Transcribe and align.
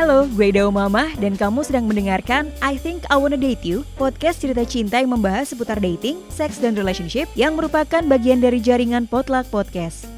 Halo, 0.00 0.24
gue 0.32 0.48
Dao 0.48 0.72
Mama 0.72 1.12
dan 1.20 1.36
kamu 1.36 1.60
sedang 1.60 1.84
mendengarkan 1.84 2.48
I 2.64 2.80
Think 2.80 3.04
I 3.12 3.20
Wanna 3.20 3.36
Date 3.36 3.60
You, 3.68 3.84
podcast 4.00 4.40
cerita 4.40 4.64
cinta 4.64 4.96
yang 4.96 5.12
membahas 5.12 5.52
seputar 5.52 5.76
dating, 5.76 6.24
seks, 6.32 6.56
dan 6.56 6.72
relationship 6.72 7.28
yang 7.36 7.52
merupakan 7.52 8.00
bagian 8.08 8.40
dari 8.40 8.64
jaringan 8.64 9.04
Potluck 9.04 9.52
Podcast. 9.52 10.08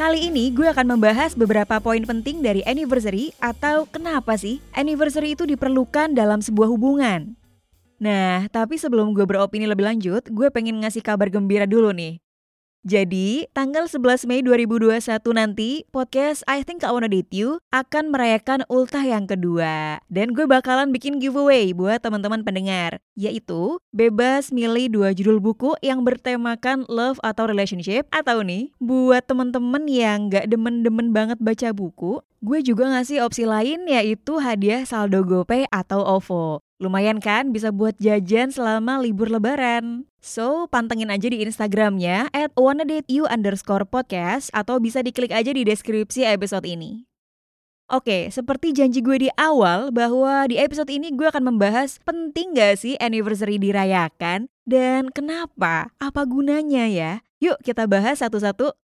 Kali 0.00 0.32
ini 0.32 0.48
gue 0.48 0.64
akan 0.72 0.96
membahas 0.96 1.36
beberapa 1.36 1.76
poin 1.76 2.00
penting 2.00 2.40
dari 2.40 2.64
anniversary 2.64 3.36
atau 3.36 3.84
kenapa 3.84 4.32
sih 4.40 4.64
anniversary 4.72 5.36
itu 5.36 5.44
diperlukan 5.44 6.16
dalam 6.16 6.40
sebuah 6.40 6.72
hubungan. 6.72 7.36
Nah, 8.00 8.48
tapi 8.48 8.80
sebelum 8.80 9.12
gue 9.12 9.28
beropini 9.28 9.68
lebih 9.68 9.84
lanjut, 9.84 10.24
gue 10.24 10.48
pengen 10.48 10.80
ngasih 10.80 11.04
kabar 11.04 11.28
gembira 11.28 11.68
dulu 11.68 11.92
nih. 11.92 12.16
Jadi, 12.80 13.44
tanggal 13.52 13.84
11 13.84 14.24
Mei 14.24 14.40
2021 14.40 15.04
nanti, 15.36 15.84
podcast 15.92 16.40
I 16.48 16.64
Think 16.64 16.80
I 16.80 16.88
Wanna 16.88 17.12
Date 17.12 17.28
You 17.28 17.60
akan 17.76 18.08
merayakan 18.08 18.64
ultah 18.72 19.04
yang 19.04 19.28
kedua. 19.28 20.00
Dan 20.08 20.32
gue 20.32 20.48
bakalan 20.48 20.88
bikin 20.88 21.20
giveaway 21.20 21.76
buat 21.76 22.00
teman-teman 22.00 22.40
pendengar, 22.40 23.04
yaitu 23.20 23.76
bebas 23.92 24.48
milih 24.48 24.88
dua 24.88 25.12
judul 25.12 25.44
buku 25.44 25.76
yang 25.84 26.08
bertemakan 26.08 26.88
love 26.88 27.20
atau 27.20 27.44
relationship. 27.44 28.08
Atau 28.16 28.40
nih, 28.40 28.72
buat 28.80 29.28
teman-teman 29.28 29.84
yang 29.84 30.32
gak 30.32 30.48
demen-demen 30.48 31.12
banget 31.12 31.36
baca 31.36 31.76
buku, 31.76 32.24
gue 32.40 32.58
juga 32.64 32.88
ngasih 32.96 33.20
opsi 33.20 33.44
lain 33.44 33.84
yaitu 33.92 34.40
hadiah 34.40 34.88
saldo 34.88 35.20
GoPay 35.20 35.68
atau 35.68 36.00
OVO. 36.00 36.64
Lumayan 36.80 37.20
kan 37.20 37.52
bisa 37.52 37.68
buat 37.68 37.92
jajan 38.00 38.48
selama 38.48 39.04
libur 39.04 39.28
lebaran. 39.28 40.08
So, 40.20 40.68
pantengin 40.68 41.08
aja 41.08 41.32
di 41.32 41.40
Instagramnya 41.40 42.28
at 42.36 42.52
wannadateyou 42.52 43.24
underscore 43.24 43.88
podcast 43.88 44.52
atau 44.52 44.76
bisa 44.76 45.00
diklik 45.00 45.32
aja 45.32 45.48
di 45.48 45.64
deskripsi 45.64 46.28
episode 46.28 46.68
ini. 46.68 47.08
Oke, 47.90 48.30
seperti 48.30 48.70
janji 48.70 49.02
gue 49.02 49.26
di 49.26 49.30
awal 49.34 49.90
bahwa 49.90 50.46
di 50.46 50.60
episode 50.60 50.92
ini 50.92 51.10
gue 51.10 51.26
akan 51.26 51.50
membahas 51.50 51.98
penting 52.06 52.54
gak 52.54 52.78
sih 52.78 52.94
anniversary 53.02 53.58
dirayakan 53.58 54.46
dan 54.62 55.10
kenapa, 55.10 55.90
apa 55.98 56.22
gunanya 56.22 56.86
ya. 56.86 57.12
Yuk 57.42 57.58
kita 57.66 57.90
bahas 57.90 58.22
satu-satu. 58.22 58.76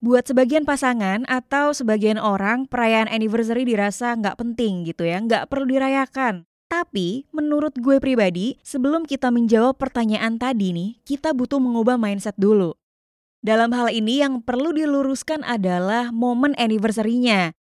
Buat 0.00 0.32
sebagian 0.32 0.64
pasangan 0.64 1.28
atau 1.28 1.76
sebagian 1.76 2.16
orang, 2.16 2.64
perayaan 2.64 3.04
anniversary 3.12 3.68
dirasa 3.68 4.16
nggak 4.16 4.40
penting 4.40 4.88
gitu 4.88 5.04
ya, 5.04 5.20
nggak 5.20 5.52
perlu 5.52 5.68
dirayakan. 5.68 6.48
Tapi 6.70 7.26
menurut 7.34 7.74
gue 7.74 7.98
pribadi, 7.98 8.54
sebelum 8.62 9.02
kita 9.02 9.34
menjawab 9.34 9.74
pertanyaan 9.74 10.38
tadi 10.38 10.70
nih, 10.70 10.90
kita 11.02 11.34
butuh 11.34 11.58
mengubah 11.58 11.98
mindset 11.98 12.38
dulu. 12.38 12.78
Dalam 13.42 13.74
hal 13.74 13.90
ini 13.90 14.22
yang 14.22 14.38
perlu 14.38 14.70
diluruskan 14.70 15.42
adalah 15.42 16.14
momen 16.14 16.54
anniversary-nya. 16.54 17.58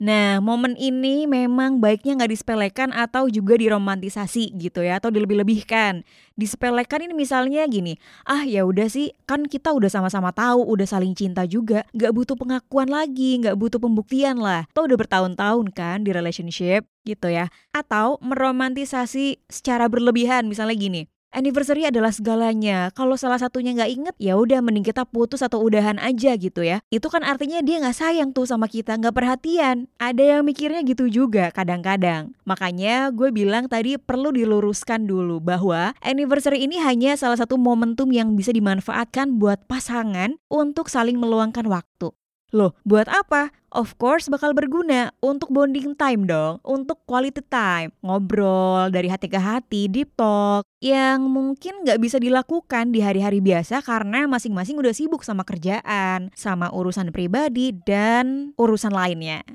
Nah, 0.00 0.40
momen 0.40 0.80
ini 0.80 1.28
memang 1.28 1.76
baiknya 1.76 2.16
nggak 2.16 2.32
disepelekan 2.32 2.88
atau 2.88 3.28
juga 3.28 3.60
diromantisasi 3.60 4.56
gitu 4.56 4.80
ya, 4.80 4.96
atau 4.96 5.12
dilebih-lebihkan. 5.12 6.08
Disepelekan 6.40 7.04
ini 7.04 7.12
misalnya 7.12 7.68
gini, 7.68 8.00
ah 8.24 8.40
ya 8.48 8.64
udah 8.64 8.88
sih, 8.88 9.12
kan 9.28 9.44
kita 9.44 9.76
udah 9.76 9.92
sama-sama 9.92 10.32
tahu, 10.32 10.64
udah 10.64 10.88
saling 10.88 11.12
cinta 11.12 11.44
juga, 11.44 11.84
nggak 11.92 12.16
butuh 12.16 12.32
pengakuan 12.32 12.88
lagi, 12.88 13.44
nggak 13.44 13.60
butuh 13.60 13.76
pembuktian 13.76 14.40
lah. 14.40 14.64
Atau 14.72 14.88
udah 14.88 14.96
bertahun-tahun 14.96 15.68
kan 15.76 16.00
di 16.00 16.16
relationship 16.16 16.88
gitu 17.04 17.28
ya. 17.28 17.52
Atau 17.76 18.16
meromantisasi 18.24 19.52
secara 19.52 19.84
berlebihan, 19.92 20.48
misalnya 20.48 20.80
gini, 20.80 21.12
Anniversary 21.30 21.86
adalah 21.86 22.10
segalanya. 22.10 22.90
Kalau 22.90 23.14
salah 23.14 23.38
satunya 23.38 23.70
nggak 23.70 23.92
inget, 23.94 24.14
ya 24.18 24.34
udah 24.34 24.58
mending 24.58 24.82
kita 24.82 25.06
putus 25.06 25.46
atau 25.46 25.62
udahan 25.62 25.94
aja 26.02 26.34
gitu 26.34 26.66
ya. 26.66 26.82
Itu 26.90 27.06
kan 27.06 27.22
artinya 27.22 27.62
dia 27.62 27.78
nggak 27.78 27.94
sayang 27.94 28.34
tuh 28.34 28.50
sama 28.50 28.66
kita, 28.66 28.98
nggak 28.98 29.14
perhatian. 29.14 29.86
Ada 30.02 30.36
yang 30.36 30.42
mikirnya 30.42 30.82
gitu 30.82 31.06
juga 31.06 31.54
kadang-kadang. 31.54 32.34
Makanya 32.42 33.14
gue 33.14 33.30
bilang 33.30 33.70
tadi 33.70 33.94
perlu 33.94 34.34
diluruskan 34.34 35.06
dulu 35.06 35.38
bahwa 35.38 35.94
anniversary 36.02 36.66
ini 36.66 36.82
hanya 36.82 37.14
salah 37.14 37.38
satu 37.38 37.54
momentum 37.54 38.10
yang 38.10 38.34
bisa 38.34 38.50
dimanfaatkan 38.50 39.38
buat 39.38 39.62
pasangan 39.70 40.34
untuk 40.50 40.90
saling 40.90 41.14
meluangkan 41.14 41.70
waktu. 41.70 42.10
Loh, 42.50 42.74
buat 42.82 43.06
apa? 43.06 43.54
Of 43.70 43.94
course 44.02 44.26
bakal 44.26 44.50
berguna 44.50 45.14
untuk 45.22 45.54
bonding 45.54 45.94
time 45.94 46.26
dong, 46.26 46.58
untuk 46.66 46.98
quality 47.06 47.38
time, 47.46 47.94
ngobrol 48.02 48.90
dari 48.90 49.06
hati 49.06 49.30
ke 49.30 49.38
hati, 49.38 49.86
deep 49.86 50.10
talk, 50.18 50.66
yang 50.82 51.30
mungkin 51.30 51.86
nggak 51.86 52.02
bisa 52.02 52.18
dilakukan 52.18 52.90
di 52.90 52.98
hari-hari 52.98 53.38
biasa 53.38 53.78
karena 53.86 54.26
masing-masing 54.26 54.74
udah 54.74 54.90
sibuk 54.90 55.22
sama 55.22 55.46
kerjaan, 55.46 56.34
sama 56.34 56.66
urusan 56.74 57.14
pribadi, 57.14 57.70
dan 57.86 58.50
urusan 58.58 58.90
lainnya. 58.90 59.46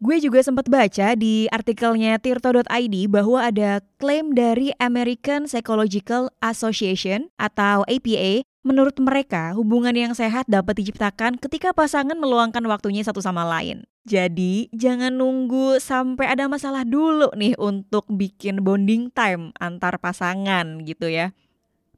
Gue 0.00 0.16
juga 0.16 0.40
sempat 0.40 0.64
baca 0.72 1.12
di 1.12 1.44
artikelnya 1.52 2.16
tirto.id 2.16 2.96
bahwa 3.12 3.44
ada 3.44 3.84
klaim 4.00 4.32
dari 4.32 4.72
American 4.80 5.44
Psychological 5.44 6.32
Association 6.40 7.28
atau 7.36 7.84
APA 7.84 8.40
Menurut 8.60 8.92
mereka, 9.00 9.56
hubungan 9.56 9.96
yang 9.96 10.12
sehat 10.12 10.44
dapat 10.44 10.76
diciptakan 10.84 11.40
ketika 11.40 11.72
pasangan 11.72 12.12
meluangkan 12.20 12.60
waktunya 12.68 13.00
satu 13.00 13.24
sama 13.24 13.40
lain. 13.48 13.88
Jadi, 14.04 14.68
jangan 14.76 15.16
nunggu 15.16 15.80
sampai 15.80 16.28
ada 16.28 16.44
masalah 16.44 16.84
dulu 16.84 17.32
nih 17.40 17.56
untuk 17.56 18.04
bikin 18.12 18.60
bonding 18.60 19.08
time 19.16 19.56
antar 19.56 19.96
pasangan 19.96 20.84
gitu 20.84 21.08
ya. 21.08 21.32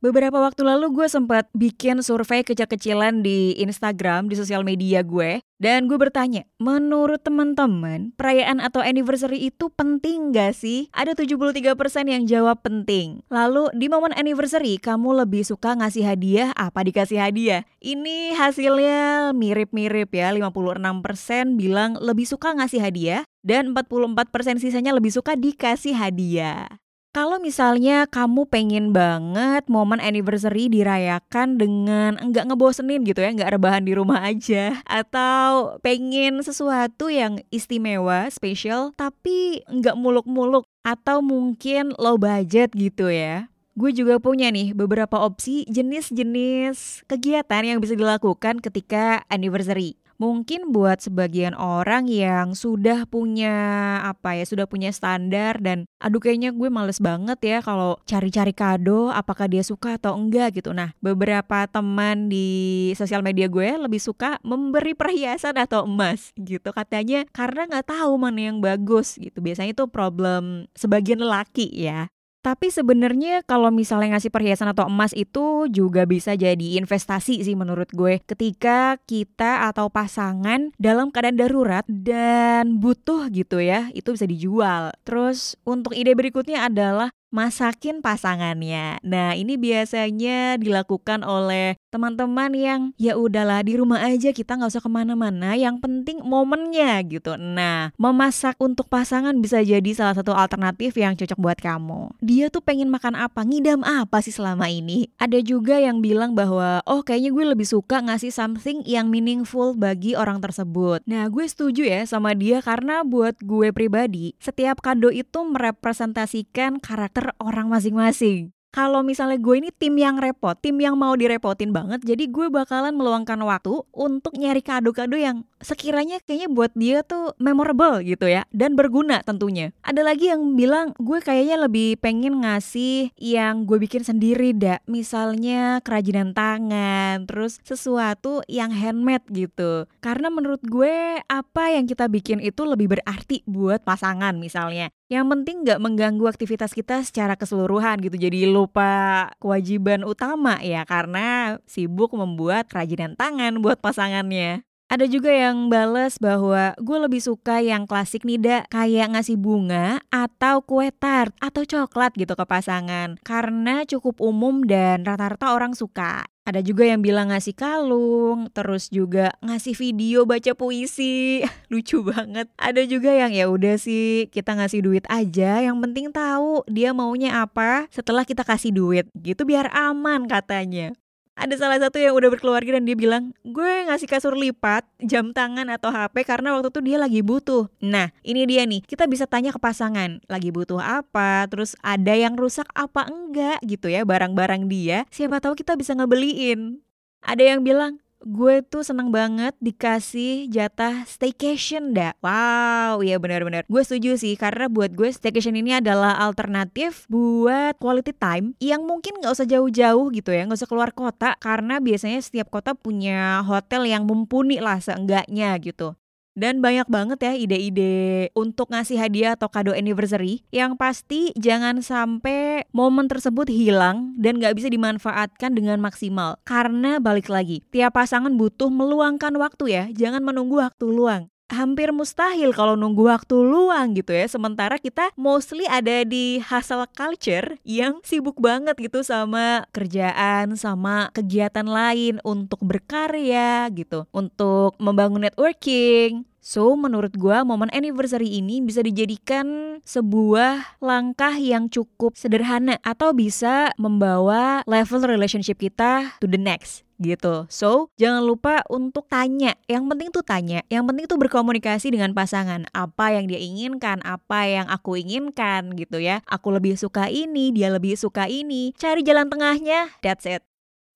Beberapa 0.02 0.34
waktu 0.42 0.66
lalu 0.66 0.98
gue 0.98 1.06
sempat 1.06 1.46
bikin 1.54 2.02
survei 2.02 2.42
kecil-kecilan 2.42 3.22
di 3.22 3.54
Instagram, 3.62 4.26
di 4.26 4.34
sosial 4.34 4.66
media 4.66 4.98
gue. 5.06 5.38
Dan 5.62 5.86
gue 5.86 5.94
bertanya, 5.94 6.42
menurut 6.58 7.22
teman-teman, 7.22 8.10
perayaan 8.18 8.58
atau 8.58 8.82
anniversary 8.82 9.46
itu 9.46 9.70
penting 9.70 10.34
gak 10.34 10.58
sih? 10.58 10.90
Ada 10.90 11.14
73% 11.14 11.78
yang 12.10 12.26
jawab 12.26 12.66
penting. 12.66 13.22
Lalu 13.30 13.70
di 13.78 13.86
momen 13.86 14.10
anniversary, 14.18 14.82
kamu 14.82 15.22
lebih 15.22 15.46
suka 15.46 15.78
ngasih 15.78 16.02
hadiah 16.02 16.50
apa 16.58 16.82
dikasih 16.82 17.22
hadiah? 17.22 17.62
Ini 17.78 18.34
hasilnya 18.34 19.30
mirip-mirip 19.38 20.10
ya, 20.10 20.34
56% 20.34 21.54
bilang 21.54 21.94
lebih 22.02 22.26
suka 22.26 22.58
ngasih 22.58 22.82
hadiah 22.82 23.22
dan 23.46 23.70
44% 23.70 24.58
sisanya 24.58 24.90
lebih 24.98 25.14
suka 25.14 25.38
dikasih 25.38 25.94
hadiah. 25.94 26.81
Kalau 27.12 27.37
misalnya 27.37 28.09
kamu 28.09 28.49
pengen 28.49 28.97
banget 28.97 29.69
momen 29.69 30.00
anniversary 30.00 30.73
dirayakan 30.73 31.61
dengan 31.61 32.17
enggak 32.17 32.49
ngebosenin 32.49 33.05
gitu 33.05 33.21
ya, 33.21 33.37
enggak 33.37 33.53
rebahan 33.53 33.84
di 33.84 33.93
rumah 33.93 34.25
aja 34.25 34.81
atau 34.89 35.77
pengen 35.84 36.41
sesuatu 36.41 37.12
yang 37.12 37.37
istimewa, 37.53 38.33
spesial 38.33 38.97
tapi 38.97 39.61
enggak 39.69 39.93
muluk-muluk 39.93 40.65
atau 40.89 41.21
mungkin 41.21 41.93
low 42.00 42.17
budget 42.17 42.73
gitu 42.73 43.12
ya. 43.12 43.53
Gue 43.77 43.93
juga 43.93 44.17
punya 44.17 44.49
nih 44.49 44.73
beberapa 44.73 45.21
opsi 45.21 45.69
jenis-jenis 45.69 47.05
kegiatan 47.12 47.77
yang 47.77 47.84
bisa 47.84 47.93
dilakukan 47.93 48.65
ketika 48.65 49.21
anniversary. 49.29 50.00
Mungkin 50.22 50.71
buat 50.71 51.03
sebagian 51.03 51.50
orang 51.59 52.06
yang 52.06 52.55
sudah 52.55 53.10
punya 53.10 53.59
apa 54.06 54.38
ya, 54.38 54.47
sudah 54.47 54.71
punya 54.71 54.94
standar 54.94 55.59
dan 55.59 55.83
aduh 55.99 56.22
kayaknya 56.22 56.55
gue 56.55 56.71
males 56.71 57.03
banget 57.03 57.43
ya 57.43 57.59
kalau 57.59 57.99
cari-cari 58.06 58.55
kado 58.55 59.11
apakah 59.11 59.50
dia 59.50 59.66
suka 59.66 59.99
atau 59.99 60.15
enggak 60.15 60.62
gitu. 60.62 60.71
Nah, 60.71 60.94
beberapa 61.03 61.66
teman 61.66 62.31
di 62.31 62.94
sosial 62.94 63.27
media 63.27 63.50
gue 63.50 63.66
lebih 63.75 63.99
suka 63.99 64.38
memberi 64.47 64.94
perhiasan 64.94 65.59
atau 65.59 65.91
emas 65.91 66.31
gitu 66.38 66.71
katanya 66.71 67.27
karena 67.34 67.66
nggak 67.66 67.91
tahu 67.91 68.15
mana 68.15 68.55
yang 68.55 68.62
bagus 68.62 69.19
gitu. 69.19 69.43
Biasanya 69.43 69.75
itu 69.75 69.91
problem 69.91 70.71
sebagian 70.78 71.19
lelaki 71.19 71.66
ya. 71.75 72.06
Tapi 72.42 72.75
sebenarnya 72.75 73.47
kalau 73.47 73.70
misalnya 73.70 74.19
ngasih 74.19 74.34
perhiasan 74.34 74.66
atau 74.75 74.91
emas 74.91 75.14
itu 75.14 75.70
juga 75.70 76.03
bisa 76.10 76.34
jadi 76.34 76.75
investasi 76.82 77.38
sih 77.47 77.54
menurut 77.54 77.86
gue. 77.94 78.19
Ketika 78.19 78.99
kita 79.06 79.70
atau 79.70 79.87
pasangan 79.87 80.75
dalam 80.75 81.14
keadaan 81.14 81.38
darurat 81.38 81.87
dan 81.87 82.82
butuh 82.82 83.31
gitu 83.31 83.62
ya, 83.62 83.94
itu 83.94 84.19
bisa 84.19 84.26
dijual. 84.26 84.90
Terus 85.06 85.55
untuk 85.62 85.94
ide 85.94 86.19
berikutnya 86.19 86.67
adalah 86.67 87.14
masakin 87.32 88.05
pasangannya. 88.05 89.00
Nah, 89.00 89.32
ini 89.32 89.56
biasanya 89.56 90.61
dilakukan 90.61 91.25
oleh 91.25 91.81
teman-teman 91.88 92.52
yang 92.52 92.81
ya 93.00 93.17
udahlah 93.17 93.64
di 93.64 93.81
rumah 93.81 94.05
aja 94.05 94.31
kita 94.31 94.61
nggak 94.61 94.70
usah 94.70 94.84
ke 94.84 94.90
mana-mana. 94.93 95.56
Yang 95.56 95.81
penting 95.81 96.20
momennya 96.20 97.00
gitu. 97.08 97.40
Nah, 97.40 97.90
memasak 97.96 98.61
untuk 98.61 98.93
pasangan 98.93 99.32
bisa 99.40 99.64
jadi 99.64 99.90
salah 99.96 100.12
satu 100.12 100.37
alternatif 100.37 100.94
yang 101.00 101.17
cocok 101.17 101.38
buat 101.40 101.58
kamu. 101.58 102.12
Dia 102.20 102.52
tuh 102.52 102.61
pengen 102.61 102.93
makan 102.93 103.17
apa, 103.17 103.43
ngidam 103.43 103.81
apa 103.82 104.20
sih 104.20 104.31
selama 104.37 104.69
ini? 104.69 105.08
Ada 105.17 105.40
juga 105.40 105.81
yang 105.81 106.05
bilang 106.05 106.37
bahwa 106.37 106.84
oh 106.84 107.00
kayaknya 107.00 107.32
gue 107.32 107.44
lebih 107.56 107.67
suka 107.67 108.05
ngasih 108.05 108.29
something 108.29 108.84
yang 108.84 109.08
meaningful 109.08 109.73
bagi 109.73 110.12
orang 110.12 110.44
tersebut. 110.44 111.00
Nah, 111.08 111.25
gue 111.32 111.49
setuju 111.49 111.88
ya 111.88 112.05
sama 112.05 112.37
dia 112.37 112.61
karena 112.61 113.00
buat 113.00 113.40
gue 113.40 113.73
pribadi, 113.73 114.37
setiap 114.37 114.84
kado 114.84 115.08
itu 115.08 115.40
merepresentasikan 115.49 116.76
karakter 116.76 117.21
karakter 117.22 117.38
orang 117.38 117.70
masing-masing. 117.70 118.50
Kalau 118.72 119.04
misalnya 119.04 119.36
gue 119.36 119.60
ini 119.60 119.70
tim 119.70 119.94
yang 120.00 120.16
repot, 120.16 120.56
tim 120.56 120.80
yang 120.80 120.96
mau 120.96 121.12
direpotin 121.12 121.76
banget, 121.76 122.00
jadi 122.02 122.24
gue 122.24 122.48
bakalan 122.48 122.96
meluangkan 122.96 123.36
waktu 123.44 123.84
untuk 123.92 124.32
nyari 124.34 124.64
kado-kado 124.64 125.12
yang 125.14 125.44
sekiranya 125.62 126.19
kayaknya 126.23 126.50
buat 126.53 126.73
dia 126.76 127.06
tuh 127.06 127.32
memorable 127.38 128.03
gitu 128.05 128.29
ya 128.29 128.44
dan 128.53 128.75
berguna 128.75 129.23
tentunya. 129.25 129.70
Ada 129.87 130.03
lagi 130.05 130.29
yang 130.29 130.59
bilang 130.59 130.93
gue 130.99 131.19
kayaknya 131.23 131.64
lebih 131.64 131.99
pengen 132.03 132.43
ngasih 132.43 133.14
yang 133.17 133.64
gue 133.64 133.79
bikin 133.81 134.03
sendiri 134.03 134.53
dak. 134.53 134.85
Misalnya 134.91 135.81
kerajinan 135.81 136.35
tangan, 136.35 137.25
terus 137.25 137.62
sesuatu 137.62 138.43
yang 138.50 138.75
handmade 138.75 139.26
gitu. 139.31 139.87
Karena 140.03 140.29
menurut 140.29 140.61
gue 140.67 141.23
apa 141.25 141.65
yang 141.73 141.87
kita 141.87 142.11
bikin 142.11 142.43
itu 142.43 142.67
lebih 142.67 142.99
berarti 142.99 143.47
buat 143.47 143.87
pasangan 143.87 144.37
misalnya. 144.37 144.91
Yang 145.12 145.26
penting 145.29 145.56
nggak 145.69 145.81
mengganggu 145.81 146.25
aktivitas 146.25 146.73
kita 146.73 147.05
secara 147.05 147.37
keseluruhan 147.37 148.00
gitu. 148.00 148.17
Jadi 148.17 148.49
lupa 148.49 149.29
kewajiban 149.37 150.08
utama 150.08 150.56
ya 150.65 150.88
karena 150.88 151.61
sibuk 151.69 152.17
membuat 152.17 152.73
kerajinan 152.73 153.12
tangan 153.12 153.61
buat 153.61 153.76
pasangannya. 153.85 154.65
Ada 154.93 155.09
juga 155.09 155.33
yang 155.33 155.73
bales 155.73 156.21
bahwa 156.21 156.77
gue 156.77 156.99
lebih 157.00 157.25
suka 157.25 157.65
yang 157.65 157.89
klasik 157.89 158.29
nih 158.29 158.37
dak 158.37 158.69
kayak 158.69 159.17
ngasih 159.17 159.41
bunga 159.41 160.05
atau 160.12 160.61
kue 160.61 160.93
tart 160.93 161.33
atau 161.41 161.65
coklat 161.65 162.12
gitu 162.12 162.37
ke 162.37 162.44
pasangan 162.44 163.17
karena 163.25 163.89
cukup 163.89 164.21
umum 164.21 164.61
dan 164.69 165.00
rata-rata 165.09 165.56
orang 165.56 165.73
suka. 165.73 166.29
Ada 166.44 166.61
juga 166.61 166.85
yang 166.85 167.00
bilang 167.00 167.33
ngasih 167.33 167.56
kalung, 167.56 168.53
terus 168.53 168.93
juga 168.93 169.33
ngasih 169.41 169.79
video 169.79 170.29
baca 170.29 170.53
puisi. 170.53 171.41
Lucu 171.73 172.05
banget. 172.05 172.53
Ada 172.61 172.85
juga 172.85 173.17
yang 173.17 173.33
ya 173.33 173.49
udah 173.49 173.81
sih, 173.81 174.29
kita 174.29 174.59
ngasih 174.59 174.85
duit 174.85 175.06
aja, 175.09 175.62
yang 175.62 175.79
penting 175.81 176.11
tahu 176.11 176.67
dia 176.69 176.93
maunya 176.93 177.47
apa 177.47 177.87
setelah 177.89 178.27
kita 178.27 178.44
kasih 178.44 178.75
duit. 178.75 179.06
Gitu 179.15 179.47
biar 179.49 179.73
aman 179.73 180.29
katanya 180.29 180.93
ada 181.32 181.55
salah 181.56 181.81
satu 181.81 181.96
yang 181.96 182.12
udah 182.12 182.29
berkeluarga 182.29 182.76
dan 182.76 182.84
dia 182.84 182.93
bilang, 182.93 183.32
gue 183.40 183.73
ngasih 183.88 184.05
kasur 184.05 184.37
lipat, 184.37 184.84
jam 185.00 185.32
tangan 185.32 185.64
atau 185.73 185.88
HP 185.88 186.29
karena 186.29 186.52
waktu 186.52 186.69
itu 186.69 186.81
dia 186.84 186.96
lagi 187.00 187.20
butuh. 187.25 187.73
Nah, 187.81 188.12
ini 188.20 188.44
dia 188.44 188.69
nih, 188.69 188.84
kita 188.84 189.08
bisa 189.08 189.25
tanya 189.25 189.49
ke 189.49 189.56
pasangan, 189.56 190.20
lagi 190.29 190.52
butuh 190.52 190.79
apa, 190.79 191.49
terus 191.49 191.73
ada 191.81 192.12
yang 192.12 192.37
rusak 192.37 192.69
apa 192.76 193.08
enggak 193.08 193.58
gitu 193.64 193.88
ya 193.88 194.05
barang-barang 194.05 194.69
dia, 194.69 195.08
siapa 195.08 195.40
tahu 195.40 195.56
kita 195.56 195.73
bisa 195.75 195.96
ngebeliin. 195.96 196.84
Ada 197.25 197.56
yang 197.56 197.64
bilang, 197.64 198.02
gue 198.26 198.62
tuh 198.66 198.82
seneng 198.86 199.10
banget 199.10 199.54
dikasih 199.58 200.48
jatah 200.50 201.04
staycation 201.06 201.94
dah. 201.94 202.14
Wow, 202.22 203.02
iya 203.02 203.19
benar-benar. 203.19 203.66
Gue 203.66 203.82
setuju 203.82 204.19
sih 204.19 204.34
karena 204.38 204.66
buat 204.70 204.94
gue 204.94 205.10
staycation 205.10 205.58
ini 205.58 205.78
adalah 205.78 206.19
alternatif 206.19 207.06
buat 207.10 207.78
quality 207.78 208.14
time 208.16 208.54
yang 208.62 208.86
mungkin 208.86 209.19
nggak 209.22 209.32
usah 209.32 209.46
jauh-jauh 209.48 210.10
gitu 210.14 210.30
ya, 210.30 210.46
nggak 210.46 210.58
usah 210.58 210.70
keluar 210.70 210.90
kota 210.94 211.34
karena 211.38 211.78
biasanya 211.78 212.20
setiap 212.22 212.48
kota 212.50 212.74
punya 212.76 213.42
hotel 213.46 213.86
yang 213.86 214.06
mumpuni 214.06 214.58
lah 214.58 214.78
seenggaknya 214.78 215.54
gitu. 215.62 215.94
Dan 216.32 216.64
banyak 216.64 216.88
banget 216.88 217.19
ya 217.20 217.32
ide-ide 217.37 218.32
untuk 218.32 218.73
ngasih 218.73 218.96
hadiah 218.96 219.37
atau 219.37 219.52
kado 219.52 219.76
anniversary 219.76 220.40
yang 220.49 220.81
pasti 220.81 221.32
jangan 221.37 221.84
sampai 221.84 222.64
momen 222.73 223.05
tersebut 223.08 223.52
hilang 223.52 224.17
dan 224.17 224.40
gak 224.40 224.56
bisa 224.56 224.73
dimanfaatkan 224.73 225.52
dengan 225.52 225.81
maksimal. 225.84 226.40
Karena 226.49 226.96
balik 227.00 227.29
lagi, 227.29 227.61
tiap 227.69 228.00
pasangan 228.00 228.32
butuh 228.37 228.73
meluangkan 228.73 229.37
waktu 229.37 229.64
ya, 229.69 229.84
jangan 229.93 230.25
menunggu 230.25 230.61
waktu 230.61 230.88
luang 230.88 231.31
hampir 231.52 231.93
mustahil 231.93 232.50
kalau 232.56 232.75
nunggu 232.75 233.06
waktu 233.06 233.37
luang 233.37 233.94
gitu 233.94 234.10
ya. 234.16 234.26
Sementara 234.26 234.81
kita 234.81 235.12
mostly 235.14 235.69
ada 235.69 236.02
di 236.02 236.40
hustle 236.40 236.88
culture 236.96 237.60
yang 237.62 238.00
sibuk 238.02 238.40
banget 238.40 238.75
gitu 238.81 239.04
sama 239.04 239.69
kerjaan, 239.70 240.56
sama 240.56 241.12
kegiatan 241.12 241.69
lain 241.69 242.19
untuk 242.25 242.58
berkarya 242.64 243.69
gitu, 243.70 244.08
untuk 244.10 244.75
membangun 244.81 245.28
networking, 245.28 246.25
So, 246.43 246.75
menurut 246.75 247.15
gue 247.15 247.39
momen 247.47 247.71
anniversary 247.71 248.43
ini 248.43 248.59
bisa 248.59 248.83
dijadikan 248.83 249.79
sebuah 249.87 250.83
langkah 250.83 251.39
yang 251.39 251.71
cukup 251.71 252.19
sederhana 252.19 252.83
atau 252.83 253.15
bisa 253.15 253.71
membawa 253.79 254.67
level 254.67 255.06
relationship 255.06 255.62
kita 255.62 256.19
to 256.19 256.27
the 256.27 256.37
next 256.37 256.83
gitu. 256.99 257.47
So, 257.47 257.94
jangan 257.94 258.27
lupa 258.27 258.67
untuk 258.67 259.06
tanya. 259.06 259.55
Yang 259.71 259.85
penting 259.91 260.09
tuh 260.11 260.25
tanya. 260.27 260.61
Yang 260.67 260.85
penting 260.91 261.05
tuh 261.11 261.19
berkomunikasi 261.19 261.94
dengan 261.94 262.11
pasangan. 262.15 262.67
Apa 262.75 263.15
yang 263.15 263.31
dia 263.31 263.39
inginkan, 263.43 264.03
apa 264.03 264.47
yang 264.47 264.67
aku 264.71 264.99
inginkan 264.99 265.75
gitu 265.79 265.99
ya. 265.99 266.23
Aku 266.31 266.55
lebih 266.55 266.79
suka 266.79 267.06
ini, 267.11 267.50
dia 267.50 267.71
lebih 267.71 267.99
suka 267.99 268.31
ini. 268.31 268.75
Cari 268.79 269.03
jalan 269.03 269.31
tengahnya, 269.31 269.94
that's 270.03 270.27
it. 270.27 270.47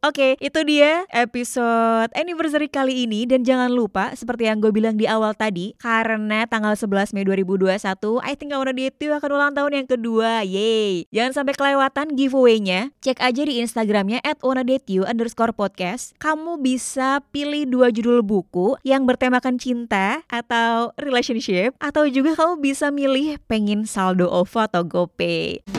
Oke, 0.06 0.38
itu 0.38 0.62
dia 0.62 1.02
episode 1.10 2.14
anniversary 2.14 2.70
kali 2.70 3.10
ini 3.10 3.26
dan 3.26 3.42
jangan 3.42 3.74
lupa 3.74 4.14
seperti 4.14 4.46
yang 4.46 4.62
gue 4.62 4.70
bilang 4.70 4.94
di 4.94 5.02
awal 5.02 5.34
tadi 5.34 5.74
karena 5.82 6.46
tanggal 6.46 6.78
11 6.78 7.10
Mei 7.10 7.26
2021 7.26 7.74
I 8.22 8.38
think 8.38 8.54
I 8.54 8.62
wanna 8.62 8.70
date 8.70 9.02
you 9.02 9.10
akan 9.18 9.34
ulang 9.34 9.58
tahun 9.58 9.82
yang 9.82 9.88
kedua. 9.90 10.46
Yeay. 10.46 11.10
Jangan 11.10 11.42
sampai 11.42 11.58
kelewatan 11.58 12.14
giveaway-nya. 12.14 12.94
Cek 13.02 13.18
aja 13.18 13.42
di 13.50 13.58
Instagramnya 13.58 14.22
at 14.22 14.38
underscore 14.46 15.50
podcast. 15.50 16.14
Kamu 16.22 16.62
bisa 16.62 17.18
pilih 17.34 17.66
dua 17.66 17.90
judul 17.90 18.22
buku 18.22 18.78
yang 18.86 19.10
bertemakan 19.10 19.58
cinta 19.58 20.22
atau 20.30 20.94
relationship 21.02 21.74
atau 21.82 22.06
juga 22.06 22.38
kamu 22.38 22.62
bisa 22.62 22.94
milih 22.94 23.42
pengen 23.50 23.82
saldo 23.90 24.30
OVO 24.30 24.70
atau 24.70 24.86
GoPay. 24.86 25.75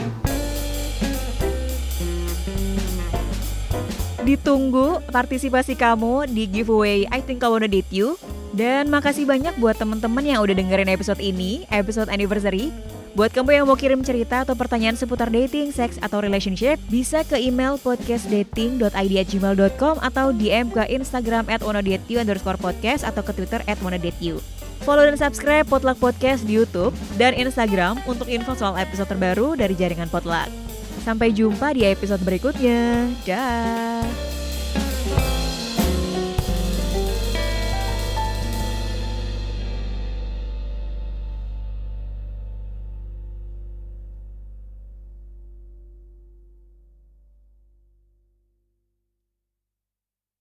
Ditunggu 4.26 4.98
partisipasi 5.10 5.78
kamu 5.78 6.26
di 6.30 6.50
giveaway 6.50 7.06
I 7.10 7.22
Think 7.22 7.46
I 7.46 7.48
Wanna 7.50 7.70
Date 7.70 7.90
You. 7.94 8.18
Dan 8.56 8.90
makasih 8.90 9.28
banyak 9.28 9.54
buat 9.60 9.78
temen-temen 9.78 10.24
yang 10.24 10.42
udah 10.42 10.56
dengerin 10.56 10.90
episode 10.90 11.20
ini, 11.22 11.68
episode 11.68 12.10
anniversary. 12.10 12.72
Buat 13.18 13.34
kamu 13.34 13.50
yang 13.50 13.66
mau 13.66 13.74
kirim 13.74 13.98
cerita 14.06 14.46
atau 14.46 14.54
pertanyaan 14.54 14.94
seputar 14.94 15.26
dating, 15.26 15.74
seks, 15.74 15.98
atau 15.98 16.22
relationship, 16.22 16.78
bisa 16.86 17.26
ke 17.26 17.34
email 17.34 17.74
podcastdating.id@gmail.com 17.82 19.98
atau 19.98 20.30
DM 20.30 20.70
ke 20.70 20.86
Instagram 20.86 21.50
at 21.50 21.58
underscore 21.66 22.62
podcast 22.62 23.02
atau 23.02 23.26
ke 23.26 23.34
Twitter 23.34 23.58
at 23.66 23.74
Follow 24.86 25.02
dan 25.02 25.18
subscribe 25.18 25.66
Potluck 25.66 25.98
Podcast 25.98 26.46
di 26.46 26.62
Youtube 26.62 26.94
dan 27.18 27.34
Instagram 27.34 27.98
untuk 28.06 28.30
info 28.30 28.54
soal 28.54 28.78
episode 28.78 29.10
terbaru 29.10 29.58
dari 29.58 29.74
jaringan 29.74 30.06
Potluck. 30.06 30.67
Sampai 31.08 31.32
jumpa 31.32 31.72
di 31.72 31.88
episode 31.88 32.20
berikutnya. 32.20 33.08
Dah. 33.24 34.04